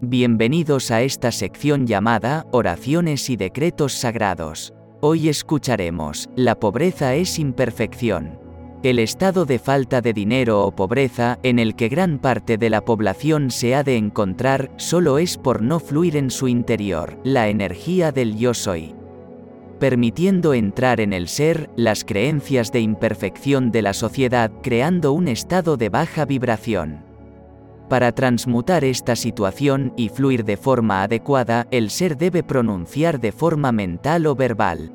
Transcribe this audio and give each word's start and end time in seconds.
Bienvenidos 0.00 0.92
a 0.92 1.02
esta 1.02 1.32
sección 1.32 1.84
llamada 1.88 2.46
Oraciones 2.52 3.28
y 3.30 3.36
Decretos 3.36 3.94
Sagrados. 3.94 4.72
Hoy 5.00 5.28
escucharemos, 5.28 6.30
la 6.36 6.54
pobreza 6.54 7.16
es 7.16 7.40
imperfección. 7.40 8.38
El 8.84 9.00
estado 9.00 9.44
de 9.44 9.58
falta 9.58 10.00
de 10.00 10.12
dinero 10.12 10.64
o 10.64 10.70
pobreza 10.70 11.40
en 11.42 11.58
el 11.58 11.74
que 11.74 11.88
gran 11.88 12.20
parte 12.20 12.58
de 12.58 12.70
la 12.70 12.84
población 12.84 13.50
se 13.50 13.74
ha 13.74 13.82
de 13.82 13.96
encontrar 13.96 14.70
solo 14.76 15.18
es 15.18 15.36
por 15.36 15.62
no 15.62 15.80
fluir 15.80 16.16
en 16.16 16.30
su 16.30 16.46
interior, 16.46 17.18
la 17.24 17.48
energía 17.48 18.12
del 18.12 18.38
yo 18.38 18.54
soy. 18.54 18.94
Permitiendo 19.80 20.54
entrar 20.54 21.00
en 21.00 21.12
el 21.12 21.26
ser 21.26 21.70
las 21.74 22.04
creencias 22.04 22.70
de 22.70 22.82
imperfección 22.82 23.72
de 23.72 23.82
la 23.82 23.94
sociedad 23.94 24.52
creando 24.62 25.12
un 25.12 25.26
estado 25.26 25.76
de 25.76 25.88
baja 25.88 26.24
vibración. 26.24 27.07
Para 27.88 28.12
transmutar 28.12 28.84
esta 28.84 29.16
situación 29.16 29.94
y 29.96 30.10
fluir 30.10 30.44
de 30.44 30.58
forma 30.58 31.02
adecuada, 31.02 31.66
el 31.70 31.88
ser 31.88 32.18
debe 32.18 32.42
pronunciar 32.42 33.18
de 33.18 33.32
forma 33.32 33.72
mental 33.72 34.26
o 34.26 34.34
verbal. 34.34 34.92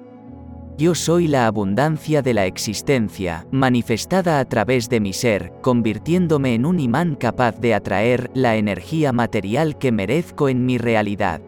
Yo 0.78 0.94
soy 0.96 1.28
la 1.28 1.48
abundancia 1.48 2.22
de 2.22 2.34
la 2.34 2.46
existencia, 2.46 3.48
manifestada 3.52 4.40
a 4.40 4.46
través 4.46 4.90
de 4.90 5.00
mi 5.00 5.14
ser, 5.14 5.54
convirtiéndome 5.62 6.54
en 6.56 6.66
un 6.66 6.80
imán 6.80 7.16
capaz 7.16 7.60
de 7.60 7.74
atraer 7.74 8.30
la 8.34 8.58
energía 8.58 9.12
material 9.12 9.78
que 9.78 9.92
merezco 9.92 10.50
en 10.50 10.66
mi 10.66 10.78
realidad. 10.78 11.42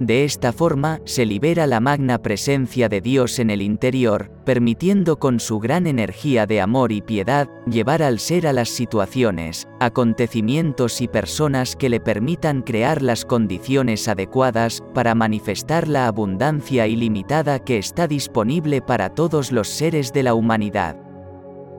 De 0.00 0.24
esta 0.24 0.52
forma, 0.52 1.00
se 1.04 1.26
libera 1.26 1.66
la 1.66 1.80
magna 1.80 2.18
presencia 2.18 2.88
de 2.88 3.00
Dios 3.00 3.40
en 3.40 3.50
el 3.50 3.60
interior, 3.60 4.30
permitiendo 4.44 5.18
con 5.18 5.40
su 5.40 5.58
gran 5.58 5.88
energía 5.88 6.46
de 6.46 6.60
amor 6.60 6.92
y 6.92 7.02
piedad, 7.02 7.48
llevar 7.68 8.04
al 8.04 8.20
ser 8.20 8.46
a 8.46 8.52
las 8.52 8.68
situaciones, 8.68 9.66
acontecimientos 9.80 11.00
y 11.00 11.08
personas 11.08 11.74
que 11.74 11.88
le 11.88 11.98
permitan 11.98 12.62
crear 12.62 13.02
las 13.02 13.24
condiciones 13.24 14.06
adecuadas 14.06 14.84
para 14.94 15.16
manifestar 15.16 15.88
la 15.88 16.06
abundancia 16.06 16.86
ilimitada 16.86 17.58
que 17.58 17.78
está 17.78 18.06
disponible 18.06 18.80
para 18.80 19.08
todos 19.08 19.50
los 19.50 19.68
seres 19.68 20.12
de 20.12 20.22
la 20.22 20.34
humanidad. 20.34 20.96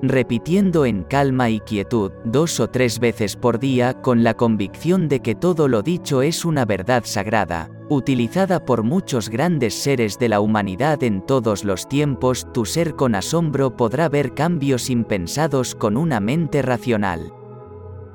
Repitiendo 0.02 0.86
en 0.86 1.04
calma 1.04 1.50
y 1.50 1.62
quietud 1.62 2.12
dos 2.26 2.60
o 2.60 2.70
tres 2.70 3.00
veces 3.00 3.38
por 3.38 3.60
día 3.60 4.02
con 4.02 4.24
la 4.24 4.34
convicción 4.34 5.08
de 5.08 5.22
que 5.22 5.36
todo 5.36 5.70
lo 5.70 5.82
dicho 5.82 6.22
es 6.22 6.46
una 6.46 6.66
verdad 6.66 7.04
sagrada, 7.06 7.70
utilizada 7.90 8.64
por 8.64 8.84
muchos 8.84 9.30
grandes 9.30 9.74
seres 9.74 10.18
de 10.20 10.30
la 10.30 10.40
humanidad 10.40 11.04
en 11.04 11.22
todos 11.22 11.64
los 11.64 11.90
tiempos, 11.90 12.52
tu 12.54 12.66
ser 12.66 12.96
con 12.96 13.16
asombro 13.16 13.76
podrá 13.76 14.10
ver 14.10 14.34
cambios 14.34 14.90
impensados 14.90 15.76
con 15.76 15.98
una 15.98 16.20
mente 16.20 16.62
racional. 16.62 17.34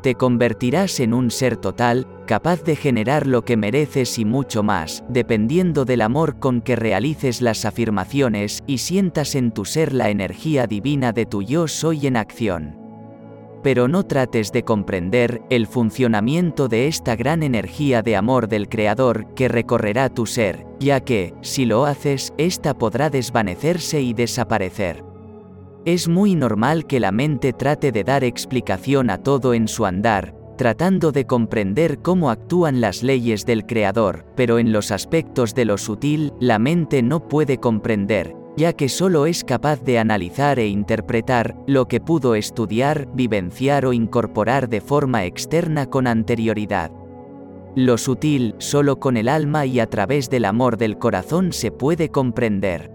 Te 0.03 0.15
convertirás 0.15 1.01
en 1.01 1.15
un 1.15 1.31
ser 1.31 1.57
total, 1.57 2.07
capaz 2.27 2.63
de 2.63 2.77
generar 2.77 3.27
lo 3.27 3.43
que 3.43 3.57
mereces 3.57 4.19
y 4.19 4.25
mucho 4.25 4.63
más, 4.63 5.03
dependiendo 5.09 5.85
del 5.85 6.03
amor 6.03 6.39
con 6.39 6.61
que 6.61 6.77
realices 6.77 7.41
las 7.41 7.65
afirmaciones 7.65 8.63
y 8.67 8.79
sientas 8.79 9.35
en 9.35 9.51
tu 9.51 9.65
ser 9.65 9.93
la 9.93 10.11
energía 10.11 10.67
divina 10.67 11.13
de 11.13 11.27
tu 11.27 11.43
yo 11.43 11.69
soy 11.69 12.07
en 12.07 12.17
acción 12.17 12.84
pero 13.65 13.89
no 13.89 14.05
trates 14.05 14.53
de 14.53 14.63
comprender 14.63 15.41
el 15.49 15.67
funcionamiento 15.67 16.69
de 16.69 16.87
esta 16.87 17.17
gran 17.17 17.43
energía 17.43 18.03
de 18.03 18.15
amor 18.15 18.47
del 18.47 18.69
Creador 18.69 19.33
que 19.35 19.49
recorrerá 19.49 20.11
tu 20.11 20.27
ser, 20.27 20.67
ya 20.79 21.01
que, 21.01 21.33
si 21.41 21.65
lo 21.65 21.87
haces, 21.87 22.35
ésta 22.37 22.75
podrá 22.75 23.09
desvanecerse 23.09 24.03
y 24.03 24.13
desaparecer. 24.13 25.03
Es 25.87 26.09
muy 26.09 26.35
normal 26.35 26.87
que 26.87 27.01
la 27.01 27.11
mente 27.11 27.55
trate 27.55 27.91
de 27.91 28.05
dar 28.05 28.23
explicación 28.23 29.09
a 29.09 29.23
todo 29.23 29.55
en 29.55 29.67
su 29.67 29.87
andar, 29.87 30.35
tratando 30.59 31.11
de 31.11 31.25
comprender 31.25 32.03
cómo 32.03 32.29
actúan 32.29 32.83
las 32.83 33.03
leyes 33.03 33.47
del 33.47 33.65
Creador, 33.65 34.27
pero 34.37 34.59
en 34.59 34.73
los 34.73 34.91
aspectos 34.91 35.55
de 35.55 35.65
lo 35.65 35.79
sutil, 35.79 36.35
la 36.39 36.59
mente 36.59 37.03
no 37.03 37.29
puede 37.29 37.57
comprender, 37.57 38.35
ya 38.57 38.73
que 38.73 38.89
solo 38.89 39.27
es 39.27 39.45
capaz 39.45 39.83
de 39.83 39.99
analizar 39.99 40.59
e 40.59 40.69
interpretar 40.69 41.57
lo 41.67 41.89
que 41.89 42.01
pudo 42.01 42.35
estudiar, 42.35 43.09
vivenciar 43.15 43.87
o 43.87 43.93
incorporar 43.93 44.69
de 44.69 44.81
forma 44.81 45.25
externa 45.25 45.87
con 45.87 46.07
anterioridad. 46.07 46.91
Lo 47.75 47.99
sutil, 47.99 48.55
solo 48.59 49.01
con 49.01 49.17
el 49.17 49.29
alma 49.29 49.67
y 49.67 49.81
a 49.81 49.89
través 49.89 50.31
del 50.31 50.45
amor 50.45 50.77
del 50.77 50.97
corazón 50.97 51.53
se 51.53 51.73
puede 51.73 52.09
comprender. 52.09 52.94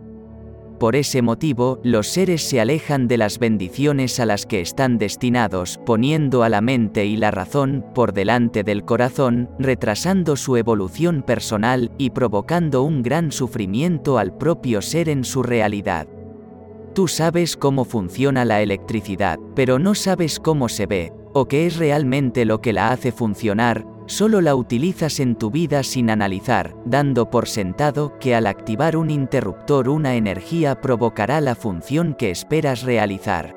Por 0.79 0.95
ese 0.95 1.21
motivo, 1.21 1.79
los 1.83 2.07
seres 2.07 2.41
se 2.41 2.61
alejan 2.61 3.09
de 3.09 3.17
las 3.17 3.37
bendiciones 3.37 4.17
a 4.21 4.25
las 4.25 4.45
que 4.45 4.61
están 4.61 4.97
destinados, 4.97 5.77
poniendo 5.85 6.41
a 6.41 6.47
la 6.47 6.61
mente 6.61 7.05
y 7.05 7.17
la 7.17 7.31
razón 7.31 7.83
por 7.93 8.13
delante 8.13 8.63
del 8.63 8.85
corazón, 8.85 9.49
retrasando 9.59 10.37
su 10.37 10.55
evolución 10.55 11.21
personal 11.21 11.91
y 11.97 12.11
provocando 12.11 12.83
un 12.83 13.03
gran 13.03 13.33
sufrimiento 13.33 14.17
al 14.17 14.37
propio 14.37 14.81
ser 14.81 15.09
en 15.09 15.25
su 15.25 15.43
realidad. 15.43 16.07
Tú 16.95 17.09
sabes 17.09 17.57
cómo 17.57 17.83
funciona 17.83 18.45
la 18.45 18.61
electricidad, 18.61 19.37
pero 19.55 19.79
no 19.79 19.95
sabes 19.95 20.39
cómo 20.39 20.69
se 20.69 20.85
ve, 20.85 21.11
o 21.33 21.45
qué 21.45 21.65
es 21.67 21.75
realmente 21.75 22.45
lo 22.45 22.61
que 22.61 22.71
la 22.71 22.91
hace 22.91 23.11
funcionar, 23.11 23.85
solo 24.09 24.41
la 24.41 24.55
utilizas 24.55 25.19
en 25.19 25.35
tu 25.35 25.51
vida 25.51 25.83
sin 25.83 26.09
analizar, 26.09 26.75
dando 26.83 27.29
por 27.29 27.47
sentado 27.47 28.17
que 28.19 28.33
al 28.33 28.47
activar 28.47 28.97
un 28.97 29.11
interruptor 29.11 29.87
una 29.87 30.15
energía 30.15 30.81
provocará 30.81 31.39
la 31.41 31.53
función 31.53 32.15
que 32.15 32.31
esperas 32.31 32.81
realizar. 32.81 33.55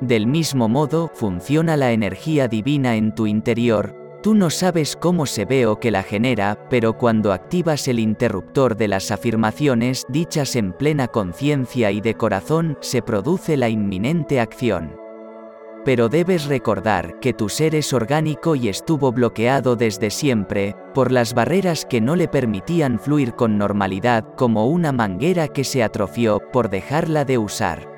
Del 0.00 0.28
mismo 0.28 0.68
modo, 0.68 1.10
funciona 1.14 1.76
la 1.76 1.92
energía 1.92 2.46
divina 2.46 2.94
en 2.94 3.14
tu 3.14 3.26
interior, 3.26 3.96
tú 4.22 4.34
no 4.34 4.48
sabes 4.48 4.96
cómo 4.96 5.26
se 5.26 5.44
ve 5.44 5.66
o 5.66 5.80
que 5.80 5.90
la 5.90 6.04
genera, 6.04 6.58
pero 6.70 6.96
cuando 6.96 7.32
activas 7.32 7.88
el 7.88 7.98
interruptor 7.98 8.76
de 8.76 8.88
las 8.88 9.10
afirmaciones 9.10 10.06
dichas 10.08 10.54
en 10.56 10.72
plena 10.72 11.08
conciencia 11.08 11.90
y 11.90 12.00
de 12.00 12.14
corazón, 12.14 12.78
se 12.80 13.02
produce 13.02 13.56
la 13.56 13.68
inminente 13.68 14.40
acción. 14.40 15.03
Pero 15.84 16.08
debes 16.08 16.46
recordar 16.46 17.20
que 17.20 17.34
tu 17.34 17.48
ser 17.48 17.74
es 17.74 17.92
orgánico 17.92 18.56
y 18.56 18.68
estuvo 18.68 19.12
bloqueado 19.12 19.76
desde 19.76 20.10
siempre, 20.10 20.74
por 20.94 21.12
las 21.12 21.34
barreras 21.34 21.84
que 21.84 22.00
no 22.00 22.16
le 22.16 22.26
permitían 22.26 22.98
fluir 22.98 23.34
con 23.34 23.58
normalidad 23.58 24.24
como 24.36 24.66
una 24.66 24.92
manguera 24.92 25.48
que 25.48 25.64
se 25.64 25.82
atrofió 25.82 26.40
por 26.52 26.70
dejarla 26.70 27.24
de 27.24 27.36
usar. 27.36 27.94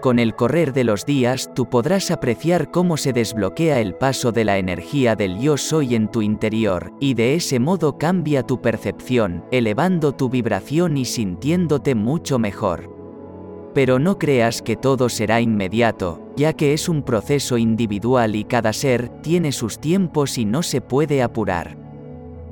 Con 0.00 0.18
el 0.18 0.34
correr 0.34 0.72
de 0.72 0.82
los 0.82 1.06
días 1.06 1.50
tú 1.54 1.70
podrás 1.70 2.10
apreciar 2.10 2.72
cómo 2.72 2.96
se 2.96 3.12
desbloquea 3.12 3.78
el 3.78 3.94
paso 3.94 4.32
de 4.32 4.44
la 4.44 4.58
energía 4.58 5.14
del 5.14 5.38
yo 5.38 5.56
soy 5.56 5.94
en 5.94 6.08
tu 6.08 6.22
interior, 6.22 6.92
y 6.98 7.14
de 7.14 7.34
ese 7.36 7.60
modo 7.60 7.98
cambia 7.98 8.42
tu 8.42 8.60
percepción, 8.60 9.44
elevando 9.52 10.10
tu 10.12 10.28
vibración 10.28 10.96
y 10.96 11.04
sintiéndote 11.04 11.94
mucho 11.94 12.40
mejor. 12.40 13.01
Pero 13.74 13.98
no 13.98 14.18
creas 14.18 14.62
que 14.62 14.76
todo 14.76 15.08
será 15.08 15.40
inmediato, 15.40 16.20
ya 16.36 16.52
que 16.52 16.72
es 16.72 16.88
un 16.88 17.02
proceso 17.02 17.58
individual 17.58 18.36
y 18.36 18.44
cada 18.44 18.72
ser 18.72 19.08
tiene 19.22 19.52
sus 19.52 19.78
tiempos 19.78 20.38
y 20.38 20.44
no 20.44 20.62
se 20.62 20.80
puede 20.80 21.22
apurar. 21.22 21.76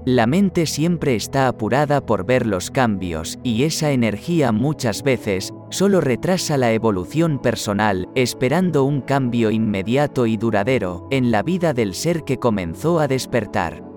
La 0.07 0.27
mente 0.27 0.65
siempre 0.65 1.15
está 1.15 1.47
apurada 1.47 2.01
por 2.01 2.25
ver 2.25 2.47
los 2.47 2.71
cambios, 2.71 3.39
y 3.43 3.65
esa 3.65 3.93
energía 3.93 4.51
muchas 4.51 5.03
veces 5.03 5.53
solo 5.69 6.01
retrasa 6.01 6.57
la 6.57 6.73
evolución 6.73 7.39
personal, 7.39 8.09
esperando 8.15 8.85
un 8.85 9.03
cambio 9.03 9.51
inmediato 9.51 10.25
y 10.25 10.39
duradero 10.39 11.07
en 11.11 11.31
la 11.31 11.43
vida 11.43 11.75
del 11.75 11.95
ser 11.95 12.25
que 12.25 12.39
comenzó 12.39 12.99
a 12.99 13.09
despertar. 13.09 13.90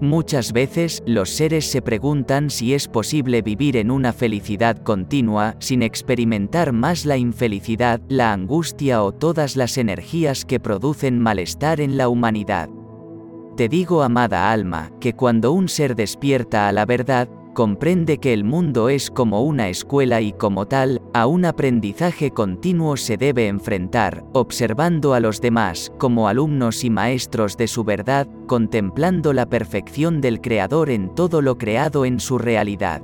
Muchas 0.00 0.52
veces, 0.52 1.02
los 1.06 1.28
seres 1.30 1.68
se 1.68 1.82
preguntan 1.82 2.50
si 2.50 2.72
es 2.72 2.86
posible 2.86 3.42
vivir 3.42 3.76
en 3.76 3.90
una 3.90 4.12
felicidad 4.12 4.76
continua 4.76 5.56
sin 5.58 5.82
experimentar 5.82 6.72
más 6.72 7.04
la 7.04 7.16
infelicidad, 7.16 8.00
la 8.08 8.32
angustia 8.32 9.02
o 9.02 9.10
todas 9.10 9.56
las 9.56 9.76
energías 9.76 10.44
que 10.44 10.60
producen 10.60 11.18
malestar 11.18 11.80
en 11.80 11.96
la 11.96 12.08
humanidad. 12.08 12.68
Te 13.56 13.68
digo, 13.68 14.04
amada 14.04 14.52
alma, 14.52 14.92
que 15.00 15.14
cuando 15.14 15.50
un 15.50 15.68
ser 15.68 15.96
despierta 15.96 16.68
a 16.68 16.72
la 16.72 16.86
verdad, 16.86 17.28
comprende 17.58 18.18
que 18.18 18.32
el 18.32 18.44
mundo 18.44 18.88
es 18.88 19.10
como 19.10 19.42
una 19.42 19.68
escuela 19.68 20.20
y 20.20 20.32
como 20.32 20.68
tal, 20.68 21.02
a 21.12 21.26
un 21.26 21.44
aprendizaje 21.44 22.30
continuo 22.30 22.96
se 22.96 23.16
debe 23.16 23.48
enfrentar, 23.48 24.22
observando 24.32 25.12
a 25.12 25.18
los 25.18 25.40
demás 25.40 25.90
como 25.98 26.28
alumnos 26.28 26.84
y 26.84 26.90
maestros 26.90 27.56
de 27.56 27.66
su 27.66 27.82
verdad, 27.82 28.28
contemplando 28.46 29.32
la 29.32 29.46
perfección 29.46 30.20
del 30.20 30.40
Creador 30.40 30.88
en 30.88 31.12
todo 31.16 31.42
lo 31.42 31.58
creado 31.58 32.04
en 32.04 32.20
su 32.20 32.38
realidad. 32.38 33.02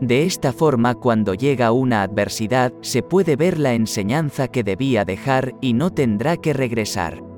De 0.00 0.24
esta 0.24 0.52
forma 0.52 0.94
cuando 0.94 1.34
llega 1.34 1.72
una 1.72 2.02
adversidad, 2.02 2.72
se 2.80 3.02
puede 3.02 3.34
ver 3.34 3.58
la 3.58 3.74
enseñanza 3.74 4.46
que 4.46 4.62
debía 4.62 5.04
dejar 5.04 5.56
y 5.60 5.72
no 5.72 5.90
tendrá 5.90 6.36
que 6.36 6.52
regresar. 6.52 7.33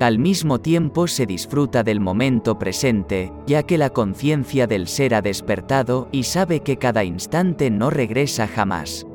Al 0.00 0.18
mismo 0.18 0.62
tiempo 0.62 1.06
se 1.06 1.26
disfruta 1.26 1.82
del 1.82 2.00
momento 2.00 2.58
presente, 2.58 3.30
ya 3.46 3.64
que 3.64 3.76
la 3.76 3.90
conciencia 3.90 4.66
del 4.66 4.88
ser 4.88 5.14
ha 5.14 5.20
despertado 5.20 6.08
y 6.10 6.22
sabe 6.22 6.60
que 6.60 6.78
cada 6.78 7.04
instante 7.04 7.70
no 7.70 7.90
regresa 7.90 8.48
jamás. 8.48 9.06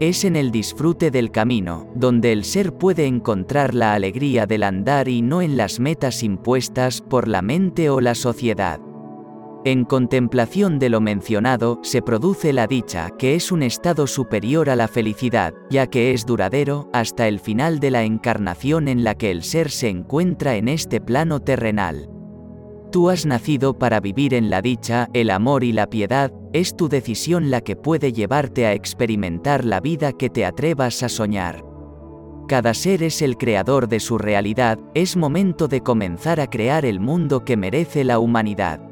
es 0.00 0.24
en 0.24 0.36
el 0.36 0.50
disfrute 0.50 1.10
del 1.10 1.30
camino, 1.30 1.88
donde 1.94 2.32
el 2.32 2.44
ser 2.44 2.76
puede 2.76 3.06
encontrar 3.06 3.72
la 3.72 3.94
alegría 3.94 4.46
del 4.46 4.64
andar 4.64 5.08
y 5.08 5.22
no 5.22 5.40
en 5.40 5.56
las 5.56 5.80
metas 5.80 6.24
impuestas 6.24 7.00
por 7.00 7.28
la 7.28 7.40
mente 7.40 7.88
o 7.88 8.00
la 8.00 8.14
sociedad. 8.16 8.80
En 9.64 9.84
contemplación 9.84 10.80
de 10.80 10.88
lo 10.88 11.00
mencionado, 11.00 11.78
se 11.84 12.02
produce 12.02 12.52
la 12.52 12.66
dicha, 12.66 13.10
que 13.16 13.36
es 13.36 13.52
un 13.52 13.62
estado 13.62 14.08
superior 14.08 14.68
a 14.68 14.74
la 14.74 14.88
felicidad, 14.88 15.54
ya 15.70 15.86
que 15.86 16.12
es 16.12 16.26
duradero, 16.26 16.90
hasta 16.92 17.28
el 17.28 17.38
final 17.38 17.78
de 17.78 17.92
la 17.92 18.02
encarnación 18.02 18.88
en 18.88 19.04
la 19.04 19.14
que 19.14 19.30
el 19.30 19.44
ser 19.44 19.70
se 19.70 19.88
encuentra 19.88 20.56
en 20.56 20.66
este 20.66 21.00
plano 21.00 21.38
terrenal. 21.38 22.10
Tú 22.90 23.08
has 23.08 23.24
nacido 23.24 23.78
para 23.78 24.00
vivir 24.00 24.34
en 24.34 24.50
la 24.50 24.62
dicha, 24.62 25.08
el 25.12 25.30
amor 25.30 25.62
y 25.62 25.70
la 25.70 25.86
piedad, 25.86 26.32
es 26.52 26.76
tu 26.76 26.88
decisión 26.88 27.52
la 27.52 27.60
que 27.60 27.76
puede 27.76 28.12
llevarte 28.12 28.66
a 28.66 28.72
experimentar 28.72 29.64
la 29.64 29.78
vida 29.78 30.12
que 30.12 30.28
te 30.28 30.44
atrevas 30.44 31.04
a 31.04 31.08
soñar. 31.08 31.64
Cada 32.48 32.74
ser 32.74 33.04
es 33.04 33.22
el 33.22 33.38
creador 33.38 33.88
de 33.88 34.00
su 34.00 34.18
realidad, 34.18 34.80
es 34.94 35.16
momento 35.16 35.68
de 35.68 35.82
comenzar 35.82 36.40
a 36.40 36.50
crear 36.50 36.84
el 36.84 36.98
mundo 36.98 37.44
que 37.44 37.56
merece 37.56 38.02
la 38.02 38.18
humanidad. 38.18 38.91